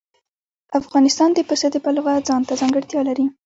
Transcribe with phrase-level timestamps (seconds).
[0.79, 3.25] افغانستان د پسه د پلوه ځانته ځانګړتیا لري.